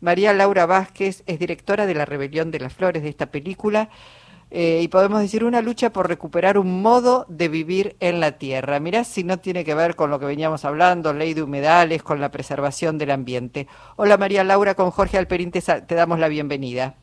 María 0.00 0.32
Laura 0.32 0.66
Vázquez 0.66 1.22
es 1.26 1.38
directora 1.38 1.86
de 1.86 1.94
La 1.94 2.04
Rebelión 2.04 2.50
de 2.50 2.60
las 2.60 2.72
Flores 2.72 3.02
de 3.02 3.08
esta 3.08 3.26
película 3.26 3.88
eh, 4.50 4.80
y 4.82 4.88
podemos 4.88 5.20
decir 5.20 5.44
una 5.44 5.60
lucha 5.60 5.92
por 5.92 6.08
recuperar 6.08 6.56
un 6.56 6.80
modo 6.80 7.26
de 7.28 7.48
vivir 7.48 7.96
en 8.00 8.20
la 8.20 8.32
tierra. 8.32 8.80
Mirá 8.80 9.04
si 9.04 9.24
no 9.24 9.38
tiene 9.38 9.64
que 9.64 9.74
ver 9.74 9.96
con 9.96 10.10
lo 10.10 10.18
que 10.18 10.26
veníamos 10.26 10.64
hablando, 10.64 11.12
ley 11.12 11.34
de 11.34 11.42
humedales, 11.42 12.02
con 12.02 12.20
la 12.20 12.30
preservación 12.30 12.96
del 12.96 13.10
ambiente. 13.10 13.66
Hola 13.96 14.16
María 14.16 14.44
Laura, 14.44 14.74
con 14.74 14.90
Jorge 14.90 15.18
Alperín 15.18 15.50
te, 15.50 15.60
te 15.60 15.94
damos 15.94 16.18
la 16.18 16.28
bienvenida. 16.28 16.94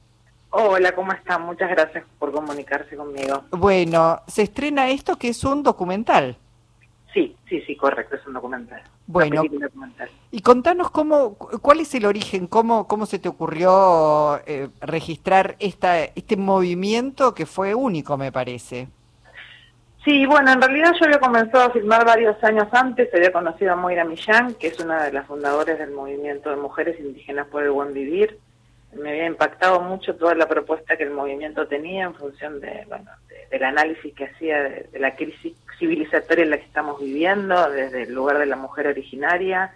Hola, 0.49 0.93
¿cómo 0.93 1.11
están? 1.11 1.41
Muchas 1.41 1.69
gracias 1.69 2.05
por 2.17 2.31
comunicarse 2.31 2.95
conmigo. 2.95 3.43
Bueno, 3.51 4.21
se 4.25 4.43
estrena 4.43 4.87
esto 4.87 5.17
que 5.17 5.27
es 5.27 5.43
un 5.43 5.63
documental. 5.63 6.37
Sí, 7.15 7.33
sí, 7.47 7.61
sí, 7.61 7.77
correcto, 7.77 8.17
es 8.17 8.27
un 8.27 8.33
documental. 8.33 8.83
Bueno, 9.07 9.41
y 10.31 10.41
contanos 10.41 10.91
cómo, 10.91 11.35
cuál 11.37 11.79
es 11.79 11.95
el 11.95 12.05
origen, 12.05 12.45
cómo, 12.45 12.89
cómo 12.89 13.05
se 13.05 13.19
te 13.19 13.29
ocurrió 13.29 14.41
eh, 14.45 14.67
registrar 14.81 15.55
esta, 15.59 16.03
este 16.03 16.35
movimiento 16.35 17.33
que 17.33 17.45
fue 17.45 17.73
único, 17.73 18.17
me 18.17 18.33
parece. 18.33 18.89
Sí, 20.03 20.25
bueno, 20.25 20.51
en 20.51 20.61
realidad 20.61 20.91
yo 20.99 21.05
había 21.05 21.19
comenzado 21.19 21.63
a 21.63 21.69
filmar 21.69 22.05
varios 22.05 22.43
años 22.43 22.67
antes, 22.73 23.07
había 23.13 23.31
conocido 23.31 23.71
a 23.71 23.75
Moira 23.77 24.03
Millán, 24.03 24.53
que 24.55 24.67
es 24.67 24.79
una 24.81 25.05
de 25.05 25.13
las 25.13 25.25
fundadoras 25.25 25.79
del 25.79 25.91
movimiento 25.91 26.49
de 26.49 26.57
mujeres 26.57 26.99
indígenas 26.99 27.47
por 27.47 27.63
el 27.63 27.71
buen 27.71 27.93
vivir. 27.93 28.37
Me 28.91 29.11
había 29.11 29.25
impactado 29.25 29.79
mucho 29.79 30.15
toda 30.15 30.35
la 30.35 30.49
propuesta 30.49 30.97
que 30.97 31.03
el 31.03 31.11
movimiento 31.11 31.65
tenía 31.65 32.03
en 32.03 32.13
función 32.13 32.59
de, 32.59 32.83
bueno, 32.89 33.09
del 33.49 33.63
análisis 33.63 34.13
que 34.13 34.25
hacía 34.25 34.63
de 34.63 34.99
la 34.99 35.15
crisis 35.15 35.55
civilizatoria 35.77 36.43
en 36.43 36.51
la 36.51 36.57
que 36.57 36.65
estamos 36.65 36.99
viviendo, 36.99 37.69
desde 37.69 38.03
el 38.03 38.13
lugar 38.13 38.39
de 38.39 38.45
la 38.45 38.55
mujer 38.55 38.87
originaria, 38.87 39.73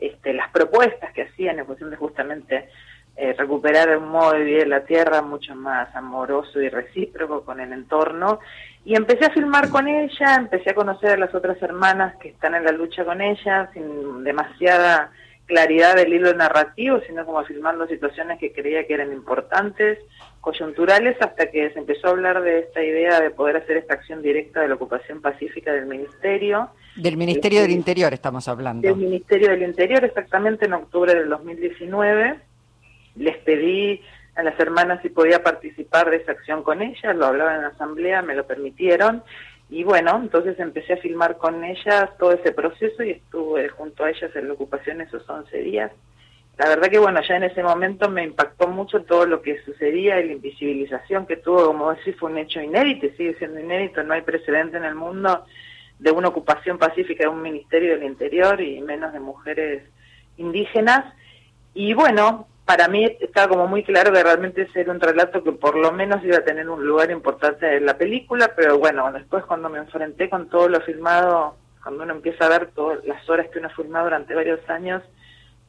este, 0.00 0.32
las 0.32 0.50
propuestas 0.50 1.12
que 1.12 1.22
hacían 1.22 1.58
en 1.58 1.66
función 1.66 1.90
de 1.90 1.96
justamente 1.96 2.68
eh, 3.16 3.34
recuperar 3.36 3.96
un 3.98 4.10
modo 4.10 4.32
de 4.32 4.44
vivir 4.44 4.62
en 4.62 4.70
la 4.70 4.84
tierra 4.84 5.22
mucho 5.22 5.54
más 5.56 5.94
amoroso 5.96 6.60
y 6.60 6.68
recíproco 6.68 7.44
con 7.44 7.58
el 7.58 7.72
entorno. 7.72 8.38
Y 8.84 8.94
empecé 8.94 9.26
a 9.26 9.30
filmar 9.30 9.70
con 9.70 9.88
ella, 9.88 10.36
empecé 10.36 10.70
a 10.70 10.74
conocer 10.74 11.10
a 11.10 11.16
las 11.16 11.34
otras 11.34 11.60
hermanas 11.60 12.14
que 12.20 12.28
están 12.28 12.54
en 12.54 12.64
la 12.64 12.70
lucha 12.70 13.04
con 13.04 13.20
ella, 13.20 13.68
sin 13.74 14.22
demasiada 14.22 15.10
claridad 15.48 15.96
del 15.96 16.12
hilo 16.12 16.32
narrativo, 16.34 17.00
sino 17.06 17.26
como 17.26 17.42
filmando 17.44 17.88
situaciones 17.88 18.38
que 18.38 18.52
creía 18.52 18.86
que 18.86 18.94
eran 18.94 19.12
importantes, 19.12 19.98
coyunturales, 20.40 21.16
hasta 21.20 21.50
que 21.50 21.70
se 21.70 21.78
empezó 21.78 22.06
a 22.06 22.10
hablar 22.10 22.42
de 22.42 22.60
esta 22.60 22.84
idea 22.84 23.20
de 23.20 23.30
poder 23.30 23.56
hacer 23.56 23.78
esta 23.78 23.94
acción 23.94 24.22
directa 24.22 24.60
de 24.60 24.68
la 24.68 24.74
ocupación 24.74 25.20
pacífica 25.20 25.72
del 25.72 25.86
Ministerio. 25.86 26.68
Del 26.94 27.16
Ministerio 27.16 27.62
del 27.62 27.70
Interior 27.70 28.12
estamos 28.12 28.46
hablando. 28.46 28.86
Del 28.86 28.96
Ministerio 28.96 29.50
del 29.50 29.62
Interior, 29.62 30.04
exactamente 30.04 30.66
en 30.66 30.74
octubre 30.74 31.14
del 31.14 31.28
2019. 31.28 32.36
Les 33.16 33.36
pedí 33.38 34.02
a 34.36 34.42
las 34.42 34.60
hermanas 34.60 35.00
si 35.02 35.08
podía 35.08 35.42
participar 35.42 36.10
de 36.10 36.18
esa 36.18 36.32
acción 36.32 36.62
con 36.62 36.82
ellas, 36.82 37.16
lo 37.16 37.26
hablaba 37.26 37.56
en 37.56 37.62
la 37.62 37.68
asamblea, 37.68 38.22
me 38.22 38.36
lo 38.36 38.46
permitieron, 38.46 39.24
y 39.70 39.84
bueno, 39.84 40.16
entonces 40.16 40.58
empecé 40.58 40.94
a 40.94 40.98
filmar 40.98 41.36
con 41.36 41.62
ellas 41.62 42.10
todo 42.18 42.32
ese 42.32 42.52
proceso 42.52 43.02
y 43.02 43.10
estuve 43.10 43.68
junto 43.68 44.04
a 44.04 44.10
ellas 44.10 44.34
en 44.34 44.48
la 44.48 44.54
ocupación 44.54 45.00
esos 45.00 45.28
11 45.28 45.58
días. 45.58 45.92
La 46.56 46.68
verdad 46.68 46.88
que 46.88 46.98
bueno, 46.98 47.20
ya 47.22 47.36
en 47.36 47.44
ese 47.44 47.62
momento 47.62 48.08
me 48.08 48.24
impactó 48.24 48.66
mucho 48.66 49.02
todo 49.02 49.26
lo 49.26 49.42
que 49.42 49.62
sucedía 49.62 50.20
y 50.20 50.26
la 50.26 50.32
invisibilización 50.32 51.26
que 51.26 51.36
tuvo, 51.36 51.66
como 51.66 51.94
decir, 51.94 52.16
fue 52.18 52.30
un 52.30 52.38
hecho 52.38 52.60
inédito, 52.60 53.06
sigue 53.16 53.36
siendo 53.38 53.60
inédito, 53.60 54.02
no 54.02 54.14
hay 54.14 54.22
precedente 54.22 54.76
en 54.76 54.84
el 54.84 54.94
mundo 54.94 55.44
de 55.98 56.10
una 56.10 56.28
ocupación 56.28 56.78
pacífica 56.78 57.24
de 57.24 57.28
un 57.28 57.42
ministerio 57.42 57.92
del 57.92 58.04
interior 58.04 58.60
y 58.60 58.80
menos 58.80 59.12
de 59.12 59.20
mujeres 59.20 59.82
indígenas. 60.36 61.14
Y 61.74 61.92
bueno, 61.92 62.48
para 62.68 62.86
mí 62.86 63.02
estaba 63.20 63.48
como 63.48 63.66
muy 63.66 63.82
claro 63.82 64.12
que 64.12 64.22
realmente 64.22 64.68
era 64.74 64.92
un 64.92 65.00
relato 65.00 65.42
que 65.42 65.52
por 65.52 65.74
lo 65.74 65.90
menos 65.90 66.22
iba 66.22 66.36
a 66.36 66.44
tener 66.44 66.68
un 66.68 66.86
lugar 66.86 67.10
importante 67.10 67.78
en 67.78 67.86
la 67.86 67.96
película, 67.96 68.52
pero 68.54 68.78
bueno, 68.78 69.10
después 69.10 69.42
cuando 69.46 69.70
me 69.70 69.78
enfrenté 69.78 70.28
con 70.28 70.50
todo 70.50 70.68
lo 70.68 70.82
filmado, 70.82 71.56
cuando 71.82 72.02
uno 72.02 72.12
empieza 72.12 72.44
a 72.44 72.50
ver 72.50 72.66
todas 72.72 73.02
las 73.06 73.26
horas 73.30 73.48
que 73.48 73.58
uno 73.58 73.68
ha 73.68 73.74
filmado 73.74 74.04
durante 74.04 74.34
varios 74.34 74.60
años, 74.68 75.02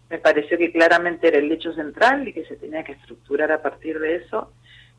me 0.10 0.18
pareció 0.18 0.58
que 0.58 0.74
claramente 0.74 1.30
era 1.30 1.38
el 1.38 1.50
hecho 1.50 1.72
central 1.72 2.28
y 2.28 2.34
que 2.34 2.44
se 2.44 2.58
tenía 2.58 2.84
que 2.84 2.92
estructurar 2.92 3.50
a 3.54 3.62
partir 3.62 3.98
de 3.98 4.18
eso. 4.18 4.52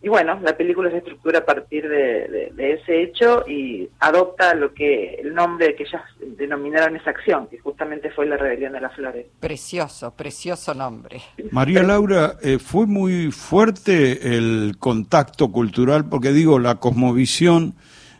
Y 0.02 0.08
bueno, 0.08 0.38
la 0.40 0.56
película 0.56 0.90
se 0.90 0.98
estructura 0.98 1.40
a 1.40 1.44
partir 1.44 1.86
de, 1.86 2.52
ese 2.56 3.02
hecho 3.02 3.44
y 3.46 3.88
adopta 3.98 4.54
lo 4.54 4.72
que 4.72 5.16
el 5.16 5.34
nombre 5.34 5.74
que 5.74 5.82
ellas 5.82 6.02
denominaron 6.38 6.96
esa 6.96 7.10
acción, 7.10 7.48
que 7.48 7.58
justamente 7.58 8.10
fue 8.10 8.26
la 8.26 8.38
rebelión 8.38 8.72
de 8.72 8.80
las 8.80 8.94
flores. 8.94 9.26
Precioso, 9.40 10.14
precioso 10.16 10.72
nombre. 10.72 11.20
María 11.50 11.82
Laura, 11.82 12.36
eh, 12.42 12.58
fue 12.58 12.86
muy 12.86 13.30
fuerte 13.30 14.36
el 14.36 14.76
contacto 14.78 15.52
cultural, 15.52 16.08
porque 16.08 16.32
digo, 16.32 16.58
la 16.58 16.76
cosmovisión 16.76 17.74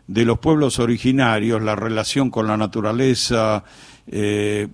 de 0.07 0.27
los 0.27 0.39
pueblos 0.39 0.81
originarios, 0.81 1.63
la 1.63 1.77
relación 1.77 2.31
con 2.31 2.47
la 2.47 2.59
naturaleza, 2.59 3.65
eh, 4.07 4.69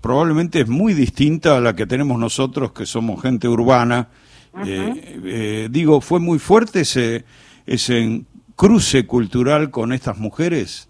probablemente 0.00 0.60
es 0.60 0.68
muy 0.68 0.94
distinta 0.94 1.56
a 1.56 1.60
la 1.60 1.74
que 1.74 1.86
tenemos 1.86 2.16
nosotros, 2.18 2.72
que 2.72 2.86
somos 2.86 3.22
gente 3.22 3.48
urbana 3.48 4.08
eh, 4.64 5.20
eh, 5.24 5.68
digo, 5.70 6.00
¿fue 6.00 6.20
muy 6.20 6.38
fuerte 6.38 6.80
ese, 6.80 7.24
ese 7.66 8.22
cruce 8.56 9.06
cultural 9.06 9.70
con 9.70 9.92
estas 9.92 10.18
mujeres? 10.18 10.88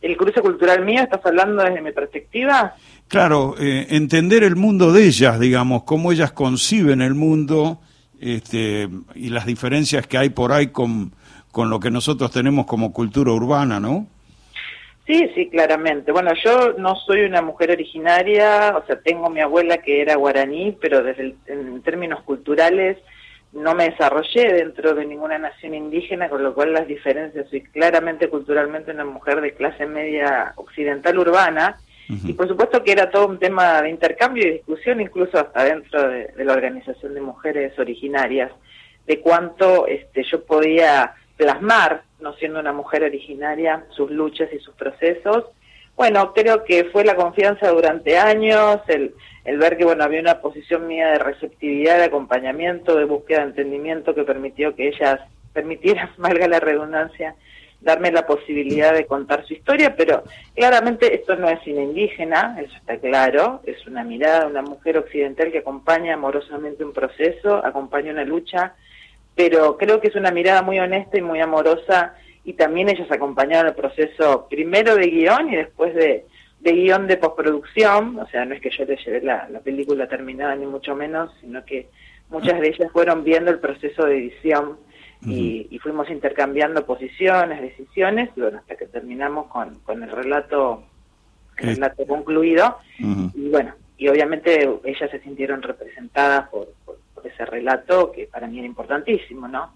¿El 0.00 0.16
cruce 0.16 0.40
cultural 0.40 0.84
mío 0.84 1.02
estás 1.02 1.24
hablando 1.24 1.62
desde 1.62 1.80
mi 1.80 1.92
perspectiva? 1.92 2.74
Claro, 3.08 3.54
eh, 3.58 3.86
entender 3.90 4.42
el 4.42 4.56
mundo 4.56 4.92
de 4.92 5.06
ellas, 5.06 5.38
digamos, 5.38 5.84
cómo 5.84 6.12
ellas 6.12 6.32
conciben 6.32 7.00
el 7.00 7.14
mundo 7.14 7.80
este, 8.20 8.88
y 9.14 9.30
las 9.30 9.46
diferencias 9.46 10.06
que 10.06 10.18
hay 10.18 10.30
por 10.30 10.52
ahí 10.52 10.68
con, 10.68 11.12
con 11.50 11.70
lo 11.70 11.78
que 11.78 11.90
nosotros 11.90 12.30
tenemos 12.30 12.66
como 12.66 12.92
cultura 12.92 13.32
urbana, 13.32 13.80
¿no? 13.80 14.06
Sí, 15.06 15.28
sí, 15.34 15.48
claramente. 15.50 16.12
Bueno, 16.12 16.32
yo 16.44 16.74
no 16.74 16.94
soy 16.94 17.22
una 17.22 17.42
mujer 17.42 17.72
originaria, 17.72 18.76
o 18.76 18.86
sea, 18.86 19.00
tengo 19.00 19.28
mi 19.30 19.40
abuela 19.40 19.78
que 19.78 20.00
era 20.00 20.14
guaraní, 20.14 20.76
pero 20.80 21.02
desde 21.02 21.34
en 21.46 21.82
términos 21.82 22.22
culturales 22.22 22.98
no 23.52 23.74
me 23.74 23.90
desarrollé 23.90 24.52
dentro 24.52 24.94
de 24.94 25.04
ninguna 25.04 25.38
nación 25.38 25.74
indígena, 25.74 26.28
con 26.28 26.42
lo 26.42 26.54
cual 26.54 26.72
las 26.72 26.86
diferencias, 26.86 27.48
soy 27.50 27.62
claramente 27.62 28.28
culturalmente 28.28 28.92
una 28.92 29.04
mujer 29.04 29.40
de 29.40 29.54
clase 29.54 29.86
media 29.86 30.52
occidental 30.56 31.18
urbana, 31.18 31.78
y 32.08 32.32
por 32.34 32.46
supuesto 32.46 32.82
que 32.82 32.92
era 32.92 33.10
todo 33.10 33.26
un 33.26 33.38
tema 33.38 33.80
de 33.80 33.88
intercambio 33.88 34.46
y 34.46 34.52
discusión, 34.52 35.00
incluso 35.00 35.38
hasta 35.38 35.64
dentro 35.64 36.08
de, 36.08 36.26
de 36.28 36.44
la 36.44 36.52
organización 36.52 37.14
de 37.14 37.20
mujeres 37.22 37.78
originarias, 37.78 38.50
de 39.06 39.20
cuánto 39.20 39.86
este, 39.86 40.22
yo 40.24 40.44
podía 40.44 41.14
plasmar, 41.42 42.02
no 42.20 42.34
siendo 42.34 42.60
una 42.60 42.72
mujer 42.72 43.02
originaria, 43.02 43.84
sus 43.90 44.10
luchas 44.10 44.48
y 44.52 44.58
sus 44.60 44.74
procesos. 44.74 45.46
Bueno, 45.96 46.32
creo 46.32 46.64
que 46.64 46.84
fue 46.84 47.04
la 47.04 47.16
confianza 47.16 47.68
durante 47.70 48.16
años, 48.16 48.80
el, 48.88 49.14
el 49.44 49.58
ver 49.58 49.76
que 49.76 49.84
bueno 49.84 50.04
había 50.04 50.20
una 50.20 50.40
posición 50.40 50.86
mía 50.86 51.08
de 51.08 51.18
receptividad, 51.18 51.98
de 51.98 52.04
acompañamiento, 52.04 52.96
de 52.96 53.04
búsqueda 53.04 53.40
de 53.40 53.46
entendimiento 53.46 54.14
que 54.14 54.22
permitió 54.22 54.74
que 54.74 54.88
ellas 54.88 55.20
permitieran, 55.52 56.10
valga 56.16 56.46
la 56.46 56.60
redundancia, 56.60 57.34
darme 57.80 58.12
la 58.12 58.24
posibilidad 58.24 58.94
de 58.94 59.06
contar 59.06 59.44
su 59.44 59.54
historia, 59.54 59.96
pero 59.96 60.22
claramente 60.54 61.14
esto 61.16 61.34
no 61.34 61.48
es 61.48 61.60
cine 61.64 61.82
indígena, 61.82 62.56
eso 62.60 62.74
está 62.76 62.96
claro, 62.98 63.60
es 63.64 63.84
una 63.88 64.04
mirada 64.04 64.40
de 64.40 64.46
una 64.46 64.62
mujer 64.62 64.96
occidental 64.96 65.50
que 65.50 65.58
acompaña 65.58 66.14
amorosamente 66.14 66.84
un 66.84 66.92
proceso, 66.92 67.56
acompaña 67.64 68.12
una 68.12 68.24
lucha 68.24 68.76
pero 69.34 69.76
creo 69.76 70.00
que 70.00 70.08
es 70.08 70.16
una 70.16 70.30
mirada 70.30 70.62
muy 70.62 70.78
honesta 70.78 71.18
y 71.18 71.22
muy 71.22 71.40
amorosa 71.40 72.14
y 72.44 72.54
también 72.54 72.88
ellos 72.88 73.10
acompañaron 73.10 73.68
el 73.68 73.74
proceso 73.74 74.46
primero 74.50 74.96
de 74.96 75.06
guion 75.06 75.52
y 75.52 75.56
después 75.56 75.94
de, 75.94 76.26
de 76.60 76.72
guion 76.72 77.06
de 77.06 77.16
postproducción, 77.16 78.18
o 78.18 78.26
sea, 78.28 78.44
no 78.44 78.54
es 78.54 78.60
que 78.60 78.70
yo 78.70 78.84
les 78.84 79.04
llevé 79.04 79.20
la, 79.20 79.48
película 79.64 80.08
terminada 80.08 80.54
ni 80.54 80.66
mucho 80.66 80.94
menos, 80.94 81.32
sino 81.40 81.64
que 81.64 81.88
muchas 82.30 82.60
de 82.60 82.68
ellas 82.68 82.90
fueron 82.92 83.24
viendo 83.24 83.50
el 83.50 83.58
proceso 83.58 84.06
de 84.06 84.18
edición 84.18 84.78
y, 85.24 85.78
fuimos 85.82 86.10
intercambiando 86.10 86.84
posiciones, 86.86 87.60
decisiones, 87.60 88.30
y 88.36 88.40
bueno, 88.40 88.58
hasta 88.58 88.76
que 88.76 88.86
terminamos 88.86 89.46
con, 89.46 89.78
con 89.80 90.02
el 90.02 90.10
relato, 90.10 90.84
el 91.58 91.74
relato 91.74 92.06
concluido, 92.06 92.78
y 92.98 93.48
bueno, 93.48 93.74
y 93.96 94.08
obviamente 94.08 94.68
ellas 94.84 95.10
se 95.10 95.20
sintieron 95.20 95.62
representadas 95.62 96.48
por 96.48 96.68
ese 97.28 97.44
relato 97.44 98.12
que 98.12 98.26
para 98.26 98.46
mí 98.46 98.58
era 98.58 98.66
importantísimo, 98.66 99.48
¿no? 99.48 99.72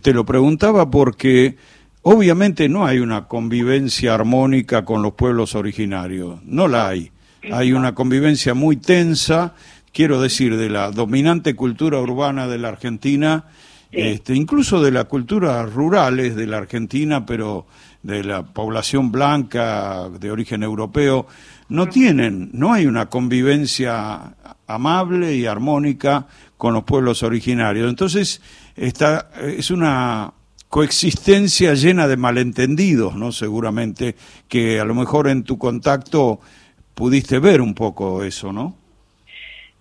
Te 0.00 0.12
lo 0.12 0.24
preguntaba 0.24 0.90
porque 0.90 1.56
obviamente 2.02 2.68
no 2.68 2.84
hay 2.86 2.98
una 2.98 3.28
convivencia 3.28 4.14
armónica 4.14 4.84
con 4.84 5.02
los 5.02 5.14
pueblos 5.14 5.54
originarios, 5.54 6.42
no 6.44 6.68
la 6.68 6.88
hay. 6.88 7.10
Hay 7.52 7.72
una 7.72 7.94
convivencia 7.94 8.54
muy 8.54 8.76
tensa, 8.76 9.54
quiero 9.92 10.20
decir, 10.20 10.56
de 10.56 10.70
la 10.70 10.90
dominante 10.90 11.54
cultura 11.54 12.00
urbana 12.00 12.48
de 12.48 12.58
la 12.58 12.68
Argentina, 12.68 13.44
este, 13.92 14.34
incluso 14.34 14.82
de 14.82 14.90
las 14.90 15.04
culturas 15.04 15.70
rurales 15.72 16.34
de 16.36 16.46
la 16.46 16.56
Argentina, 16.58 17.26
pero 17.26 17.66
de 18.02 18.24
la 18.24 18.42
población 18.42 19.12
blanca 19.12 20.08
de 20.08 20.30
origen 20.30 20.62
europeo, 20.62 21.26
no 21.68 21.88
tienen, 21.88 22.50
no 22.52 22.72
hay 22.72 22.86
una 22.86 23.06
convivencia 23.06 24.34
amable 24.66 25.34
y 25.34 25.46
armónica 25.46 26.26
con 26.56 26.74
los 26.74 26.84
pueblos 26.84 27.22
originarios. 27.22 27.88
Entonces, 27.88 28.40
esta 28.76 29.30
es 29.42 29.70
una 29.70 30.32
coexistencia 30.68 31.74
llena 31.74 32.08
de 32.08 32.16
malentendidos, 32.16 33.14
¿no? 33.14 33.32
Seguramente 33.32 34.16
que 34.48 34.80
a 34.80 34.84
lo 34.84 34.94
mejor 34.94 35.28
en 35.28 35.44
tu 35.44 35.58
contacto 35.58 36.40
pudiste 36.94 37.38
ver 37.38 37.60
un 37.60 37.74
poco 37.74 38.24
eso, 38.24 38.52
¿no? 38.52 38.76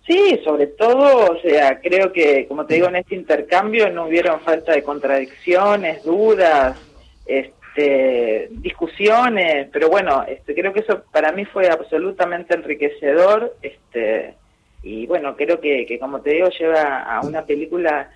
Sí, 0.05 0.39
sobre 0.43 0.67
todo, 0.67 1.31
o 1.31 1.41
sea, 1.41 1.79
creo 1.79 2.11
que, 2.11 2.45
como 2.47 2.65
te 2.65 2.75
digo, 2.75 2.89
en 2.89 2.97
este 2.97 3.15
intercambio 3.15 3.89
no 3.89 4.07
hubieron 4.07 4.41
falta 4.41 4.73
de 4.73 4.83
contradicciones, 4.83 6.03
dudas, 6.03 6.77
este, 7.25 7.53
discusiones, 7.75 9.67
pero 9.71 9.89
bueno, 9.89 10.23
este, 10.27 10.53
creo 10.53 10.73
que 10.73 10.81
eso 10.81 11.03
para 11.11 11.31
mí 11.31 11.45
fue 11.45 11.69
absolutamente 11.69 12.53
enriquecedor, 12.55 13.55
este, 13.61 14.35
y 14.83 15.07
bueno, 15.07 15.35
creo 15.35 15.59
que, 15.59 15.85
que 15.85 15.97
como 15.97 16.21
te 16.21 16.31
digo, 16.31 16.49
lleva 16.49 17.03
a 17.03 17.21
una 17.21 17.45
película, 17.45 18.11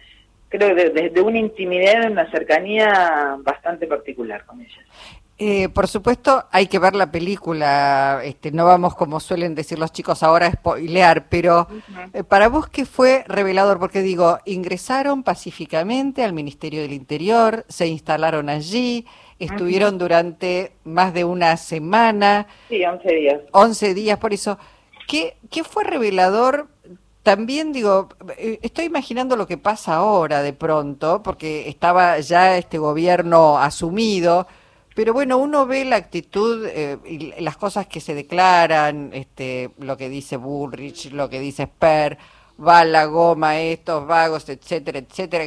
creo 0.49 0.75
desde 0.75 1.09
de, 1.09 1.21
una 1.21 1.39
intimidad, 1.39 2.11
una 2.11 2.29
cercanía 2.29 3.37
bastante 3.39 3.87
particular 3.87 4.45
con 4.45 4.61
ella. 4.61 4.81
Eh, 5.39 5.69
por 5.69 5.87
supuesto, 5.87 6.45
hay 6.51 6.65
que 6.65 6.79
ver 6.79 6.95
la 6.95 7.11
película. 7.11 8.21
Este, 8.23 8.51
no 8.51 8.65
vamos, 8.65 8.95
como 8.95 9.19
suelen 9.19 9.53
decir 9.53 9.77
los 9.77 9.91
chicos 9.91 10.23
ahora, 10.23 10.47
a 10.47 10.51
spoilear, 10.51 11.29
pero 11.29 11.67
eh, 12.13 12.23
para 12.23 12.49
vos, 12.49 12.67
¿qué 12.69 12.85
fue 12.85 13.23
revelador? 13.27 13.77
Porque 13.77 14.01
digo, 14.01 14.39
ingresaron 14.45 15.21
pacíficamente 15.21 16.23
al 16.23 16.33
Ministerio 16.33 16.81
del 16.81 16.93
Interior, 16.93 17.65
se 17.69 17.85
instalaron 17.85 18.49
allí, 18.49 19.05
estuvieron 19.37 19.99
durante 19.99 20.71
más 20.83 21.13
de 21.13 21.23
una 21.23 21.55
semana. 21.57 22.47
Sí, 22.69 22.83
11 22.83 23.09
días. 23.13 23.41
11 23.51 23.93
días, 23.93 24.17
por 24.17 24.33
eso. 24.33 24.57
¿Qué, 25.07 25.37
qué 25.51 25.63
fue 25.63 25.83
revelador? 25.83 26.67
También 27.21 27.73
digo, 27.73 28.09
eh, 28.37 28.57
estoy 28.63 28.85
imaginando 28.85 29.35
lo 29.35 29.45
que 29.45 29.57
pasa 29.57 29.97
ahora 29.97 30.41
de 30.41 30.53
pronto, 30.53 31.21
porque 31.21 31.69
estaba 31.69 32.19
ya 32.21 32.57
este 32.57 32.79
gobierno 32.79 33.59
asumido 33.59 34.47
pero 34.97 35.13
bueno, 35.13 35.37
uno 35.37 35.67
ve 35.67 35.85
la 35.85 35.95
actitud 35.95 36.65
eh, 36.65 36.97
y 37.05 37.39
las 37.39 37.55
cosas 37.55 37.85
que 37.85 38.01
se 38.01 38.15
declaran, 38.15 39.11
este, 39.13 39.69
lo 39.77 39.95
que 39.95 40.09
dice 40.09 40.37
Bullrich, 40.37 41.11
lo 41.11 41.29
que 41.29 41.39
dice 41.39 41.65
Sper, 41.67 42.17
va 42.59 42.83
la 42.83 43.05
goma, 43.05 43.59
estos 43.59 44.07
vagos, 44.07 44.49
etcétera, 44.49 44.97
etcétera. 44.97 45.43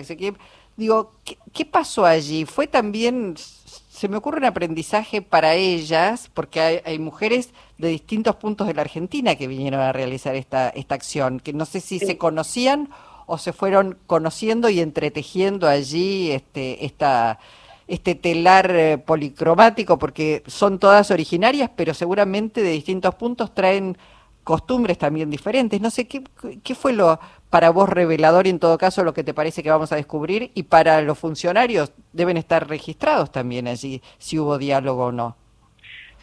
Digo, 0.76 1.14
¿qué, 1.25 1.37
¿qué, 1.52 1.67
pasó 1.67 2.06
allí? 2.06 2.44
¿Fue 2.44 2.69
también, 2.69 3.35
se 3.37 4.08
me 4.08 4.19
ocurre 4.19 4.38
un 4.38 4.44
aprendizaje 4.44 5.20
para 5.20 5.55
ellas, 5.56 6.31
porque 6.32 6.61
hay, 6.61 6.81
hay, 6.85 7.00
mujeres 7.00 7.50
de 7.76 7.88
distintos 7.88 8.37
puntos 8.37 8.69
de 8.69 8.75
la 8.75 8.82
Argentina 8.82 9.35
que 9.35 9.49
vinieron 9.49 9.81
a 9.81 9.93
realizar 9.93 10.37
esta, 10.37 10.69
esta 10.69 10.94
acción, 10.94 11.41
que 11.41 11.52
no 11.52 11.67
sé 11.67 11.81
si 11.81 11.99
se 11.99 12.19
conocían 12.19 12.88
o 13.26 13.37
se 13.37 13.52
fueron 13.52 13.99
conociendo 14.06 14.69
y 14.69 14.79
entretejiendo 14.79 15.67
allí 15.67 16.31
este, 16.31 16.87
esta 16.87 17.41
este 17.90 18.14
telar 18.14 18.70
eh, 18.70 18.98
policromático, 18.98 19.98
porque 19.98 20.44
son 20.46 20.78
todas 20.78 21.10
originarias, 21.10 21.70
pero 21.75 21.92
seguramente 21.92 22.62
de 22.62 22.70
distintos 22.70 23.16
puntos 23.16 23.52
traen 23.52 23.98
costumbres 24.44 24.96
también 24.96 25.28
diferentes. 25.28 25.81
No 25.81 25.90
sé, 25.90 26.06
¿qué, 26.06 26.75
fue 26.75 26.92
lo 26.92 27.19
para 27.50 27.70
vos 27.70 27.88
revelador 27.88 28.46
en 28.46 28.60
todo 28.60 28.78
caso 28.78 29.02
lo 29.02 29.12
que 29.12 29.25
te 29.25 29.34
parece 29.34 29.64
que 29.64 29.70
vamos 29.70 29.90
a 29.90 29.96
descubrir? 29.96 30.52
Y 30.54 30.62
para 30.64 31.02
los 31.02 31.19
funcionarios 31.19 31.92
deben 32.12 32.37
estar 32.37 32.69
registrados 32.69 33.32
también 33.32 33.66
allí, 33.66 34.02
si 34.19 34.38
hubo 34.38 34.56
diálogo 34.56 35.06
o 35.06 35.12
no. 35.12 35.37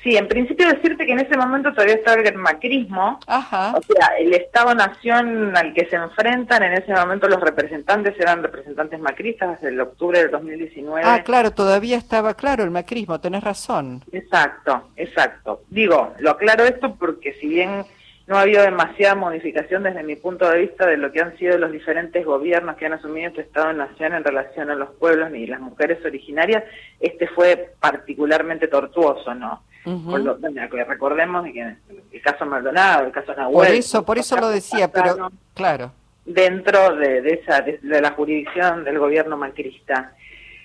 Sí, 0.08 0.16
en 0.16 0.30
principio 0.30 0.70
decirte 0.70 1.06
que 1.06 1.12
en 1.12 1.20
ese 1.20 1.36
momento 1.36 1.74
todavía 1.74 1.96
estaba 1.96 2.22
el 2.22 2.36
macrismo, 2.36 3.20
o 3.28 3.82
sea, 3.82 4.08
el 4.18 4.34
Estado-Nación 4.34 5.58
al 5.58 5.74
que 5.74 5.86
se 5.90 5.98
enfrentan, 5.98 6.64
en 6.64 6.76
ese 6.76 6.94
momento 6.94 7.28
los 7.28 7.42
representantes 7.42 8.18
eran 8.18 8.42
representantes 8.42 9.02
macristas 9.02 9.60
desde 9.60 9.76
el 9.76 9.82
octubre 9.82 10.20
del 10.20 10.32
2019. 10.32 11.02
Ah, 11.04 11.24
claro, 11.26 11.52
todavía 11.52 11.98
estaba 11.98 12.36
claro 12.36 12.64
el 12.64 12.72
macrismo, 12.72 13.20
tenés 13.20 13.44
razón. 13.44 14.02
Exacto, 14.14 14.88
exacto. 14.96 15.64
Digo, 15.68 16.14
lo 16.20 16.32
aclaro 16.32 16.64
esto 16.64 16.96
porque 16.96 17.34
si 17.34 17.50
bien 17.50 17.84
no 18.28 18.38
ha 18.38 18.44
habido 18.44 18.64
demasiada 18.64 19.16
modificación 19.16 19.84
desde 19.84 20.04
mi 20.04 20.16
punto 20.16 20.50
de 20.50 20.60
vista 20.60 20.86
de 20.86 20.96
lo 20.96 21.12
que 21.12 21.20
han 21.20 21.38
sido 21.38 21.58
los 21.58 21.74
diferentes 21.74 22.26
gobiernos 22.26 22.78
que 22.78 22.86
han 22.86 22.94
asumido 22.94 23.28
este 23.28 23.42
Estado-Nación 23.42 24.14
en 24.14 24.24
relación 24.24 24.70
a 24.70 24.76
los 24.76 24.92
pueblos 24.92 25.36
y 25.36 25.48
las 25.48 25.60
mujeres 25.60 26.00
originarias, 26.06 26.64
este 27.02 27.28
fue 27.28 27.74
particularmente 27.82 28.70
tortuoso, 28.70 29.36
¿no? 29.36 29.64
Recordemos 29.86 31.46
que 31.46 31.76
el 32.12 32.22
caso 32.22 32.46
Maldonado, 32.46 33.06
el 33.06 33.12
caso 33.12 33.34
Nahuel... 33.36 33.68
Por 33.68 33.76
eso, 33.76 34.06
por 34.06 34.18
eso 34.18 34.38
lo 34.38 34.50
decía, 34.50 34.92
pero 34.92 35.32
claro. 35.54 35.92
Dentro 36.26 36.96
de, 36.96 37.42
esa, 37.42 37.62
de, 37.62 37.80
la 38.02 38.12
jurisdicción 38.12 38.84
del 38.84 39.00
gobierno 39.00 39.38
macrista. 39.38 40.14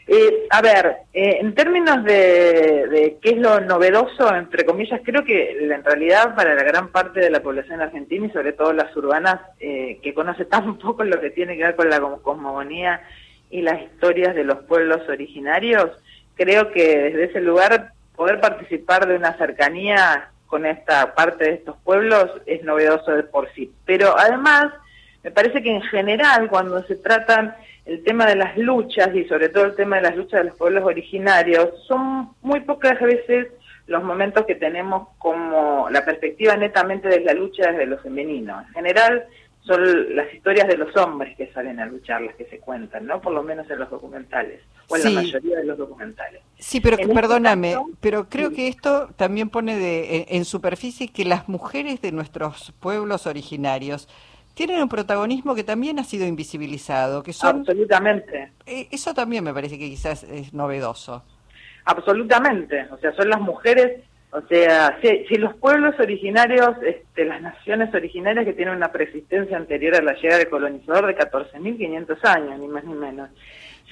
Eh, 0.06 0.48
a 0.50 0.60
ver, 0.60 0.96
eh, 1.12 1.38
en 1.40 1.54
términos 1.54 2.02
de, 2.02 2.88
de, 2.88 3.18
qué 3.22 3.30
es 3.30 3.36
lo 3.36 3.60
novedoso, 3.60 4.34
entre 4.34 4.64
comillas, 4.64 5.00
creo 5.04 5.24
que 5.24 5.52
en 5.62 5.84
realidad 5.84 6.34
para 6.34 6.54
la 6.56 6.64
gran 6.64 6.88
parte 6.88 7.20
de 7.20 7.30
la 7.30 7.40
población 7.40 7.80
argentina 7.80 8.26
y 8.26 8.30
sobre 8.30 8.52
todo 8.52 8.72
las 8.72 8.94
urbanas, 8.96 9.40
eh, 9.60 10.00
que 10.02 10.12
conoce 10.12 10.44
tan 10.46 10.78
poco 10.78 11.04
lo 11.04 11.20
que 11.20 11.30
tiene 11.30 11.56
que 11.56 11.62
ver 11.62 11.76
con 11.76 11.88
la 11.88 12.00
cosmogonía 12.00 13.00
y 13.50 13.62
las 13.62 13.80
historias 13.82 14.34
de 14.34 14.44
los 14.44 14.64
pueblos 14.64 15.08
originarios, 15.08 15.90
creo 16.34 16.72
que 16.72 16.98
desde 16.98 17.24
ese 17.24 17.40
lugar 17.40 17.92
poder 18.16 18.40
participar 18.40 19.06
de 19.06 19.16
una 19.16 19.36
cercanía 19.36 20.30
con 20.46 20.66
esta 20.66 21.14
parte 21.14 21.44
de 21.44 21.54
estos 21.54 21.76
pueblos 21.78 22.30
es 22.46 22.62
novedoso 22.62 23.12
de 23.12 23.22
por 23.22 23.50
sí. 23.54 23.72
Pero 23.86 24.14
además, 24.18 24.66
me 25.22 25.30
parece 25.30 25.62
que 25.62 25.70
en 25.70 25.82
general, 25.82 26.48
cuando 26.48 26.82
se 26.84 26.96
tratan 26.96 27.54
el 27.86 28.04
tema 28.04 28.26
de 28.26 28.36
las 28.36 28.56
luchas 28.56 29.14
y 29.14 29.24
sobre 29.24 29.48
todo 29.48 29.64
el 29.64 29.74
tema 29.74 29.96
de 29.96 30.02
las 30.02 30.16
luchas 30.16 30.40
de 30.40 30.50
los 30.50 30.58
pueblos 30.58 30.84
originarios, 30.84 31.70
son 31.86 32.30
muy 32.42 32.60
pocas 32.60 33.00
veces 33.00 33.48
los 33.86 34.02
momentos 34.02 34.46
que 34.46 34.54
tenemos 34.54 35.08
como 35.18 35.88
la 35.90 36.04
perspectiva 36.04 36.56
netamente 36.56 37.08
de 37.08 37.20
la 37.20 37.34
lucha 37.34 37.70
desde 37.72 37.86
lo 37.86 37.98
femenino. 37.98 38.60
En 38.68 38.74
general, 38.74 39.24
son 39.62 40.16
las 40.16 40.32
historias 40.34 40.68
de 40.68 40.76
los 40.76 40.96
hombres 40.96 41.36
que 41.36 41.52
salen 41.52 41.80
a 41.80 41.86
luchar 41.86 42.20
las 42.20 42.34
que 42.34 42.46
se 42.46 42.58
cuentan, 42.58 43.06
¿no? 43.06 43.20
Por 43.20 43.32
lo 43.32 43.42
menos 43.42 43.70
en 43.70 43.78
los 43.78 43.90
documentales, 43.90 44.60
o 44.92 44.96
en 44.96 45.14
la 45.14 45.22
mayoría 45.22 45.56
de 45.58 45.64
los 45.64 45.78
documentales. 45.78 46.42
Sí, 46.58 46.80
pero 46.80 46.96
este 46.96 47.12
perdóname, 47.12 47.76
pero 48.00 48.28
creo 48.28 48.50
que 48.50 48.68
esto 48.68 49.08
también 49.16 49.48
pone 49.48 49.78
de, 49.78 50.26
en, 50.28 50.44
superficie 50.44 51.08
que 51.08 51.24
las 51.24 51.48
mujeres 51.48 52.00
de 52.00 52.12
nuestros 52.12 52.72
pueblos 52.80 53.26
originarios 53.26 54.08
tienen 54.54 54.82
un 54.82 54.88
protagonismo 54.88 55.54
que 55.54 55.64
también 55.64 55.98
ha 55.98 56.04
sido 56.04 56.26
invisibilizado, 56.26 57.22
que 57.22 57.32
son... 57.32 57.60
Absolutamente. 57.60 58.52
Eh, 58.66 58.88
eso 58.90 59.14
también 59.14 59.42
me 59.42 59.54
parece 59.54 59.78
que 59.78 59.88
quizás 59.88 60.24
es 60.24 60.52
novedoso. 60.52 61.24
Absolutamente, 61.84 62.86
o 62.92 62.98
sea, 62.98 63.12
son 63.14 63.28
las 63.28 63.40
mujeres 63.40 64.02
o 64.34 64.40
sea, 64.48 64.98
si, 65.02 65.34
los 65.36 65.54
pueblos 65.56 65.94
originarios, 66.00 66.70
este, 66.82 67.26
las 67.26 67.42
naciones 67.42 67.94
originarias 67.94 68.46
que 68.46 68.54
tienen 68.54 68.74
una 68.74 68.90
persistencia 68.90 69.58
anterior 69.58 69.94
a 69.94 70.00
la 70.00 70.14
llegada 70.14 70.38
del 70.38 70.48
colonizador 70.48 71.06
de 71.06 71.18
14.500 71.18 72.18
años, 72.24 72.58
ni 72.58 72.66
más 72.66 72.82
ni 72.84 72.94
menos, 72.94 73.28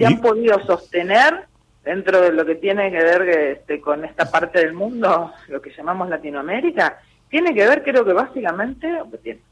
se 0.00 0.06
han 0.06 0.20
podido 0.20 0.58
sostener 0.64 1.44
dentro 1.84 2.22
de 2.22 2.32
lo 2.32 2.46
que 2.46 2.54
tiene 2.54 2.90
que 2.90 3.02
ver 3.02 3.22
este, 3.28 3.80
con 3.82 4.02
esta 4.02 4.30
parte 4.30 4.60
del 4.60 4.72
mundo, 4.72 5.30
lo 5.48 5.60
que 5.60 5.72
llamamos 5.76 6.08
Latinoamérica, 6.08 6.98
tiene 7.28 7.54
que 7.54 7.66
ver, 7.66 7.82
creo 7.84 8.02
que 8.04 8.14
básicamente, 8.14 8.88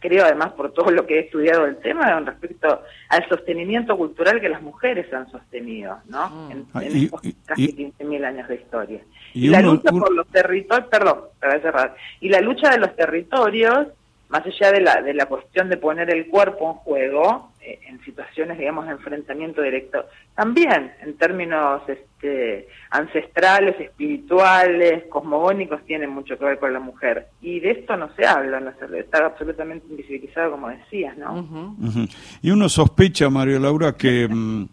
creo 0.00 0.25
además 0.25 0.52
por 0.52 0.73
todo 0.73 0.90
lo 0.90 1.07
que 1.07 1.17
he 1.17 1.21
estudiado 1.21 1.64
del 1.64 1.76
tema, 1.76 2.12
con 2.14 2.26
respecto 2.26 2.83
al 3.11 3.28
sostenimiento 3.28 3.97
cultural 3.97 4.40
que 4.40 4.49
las 4.49 4.62
mujeres 4.62 5.12
han 5.12 5.31
sostenido, 5.31 5.99
¿no? 6.07 6.28
Mm. 6.28 6.50
En, 6.50 6.67
ah, 6.73 6.83
estos 6.83 7.21
casi 7.45 7.93
15.000 7.99 8.25
años 8.25 8.49
de 8.49 8.55
historia. 8.55 9.00
Y, 9.35 9.49
la 9.49 9.61
lucha 9.61 9.90
por 9.90 10.12
los 10.12 10.26
territorios, 10.28 10.88
perdón, 10.88 11.21
para 11.38 11.61
cerrar, 11.61 11.95
y 12.21 12.31
la 12.31 12.40
lucha 12.40 12.71
de 12.71 12.78
los 12.78 12.97
territorios, 12.97 13.88
más 14.29 14.45
allá 14.45 14.73
de 14.73 14.81
la, 14.81 15.03
de 15.03 15.15
la 15.15 15.27
cuestión 15.27 15.69
de 15.69 15.77
poner 15.77 16.11
el 16.11 16.29
cuerpo 16.29 16.71
en 16.71 16.77
juego, 16.79 17.53
eh, 17.61 17.81
en 17.89 18.03
situaciones, 18.05 18.59
digamos, 18.59 18.87
de 18.87 18.93
enfrentamiento 18.93 19.63
directo, 19.63 20.05
también 20.35 20.93
en 21.01 21.17
términos 21.17 21.83
este, 21.89 22.69
ancestrales, 22.91 23.81
espirituales, 23.81 25.05
cosmogónicos, 25.09 25.85
tienen 25.87 26.11
mucho 26.11 26.39
que 26.39 26.45
ver 26.45 26.59
con 26.59 26.73
la 26.73 26.81
mujer. 26.81 27.29
Y 27.41 27.61
de 27.61 27.71
esto 27.71 27.97
no 27.97 28.15
se 28.15 28.27
habla, 28.27 28.61
no 28.61 28.73
se, 28.79 28.99
está 28.99 29.25
absolutamente 29.25 29.87
invisibilizado, 29.89 30.53
como 30.53 30.69
decías, 30.69 31.17
¿no? 31.17 31.77
Y 32.43 32.51
uno 32.51 32.69
sospecha, 32.69 33.31
Mario 33.31 33.61
Laura, 33.61 33.95
que... 33.95 34.29
Mm, 34.39 34.67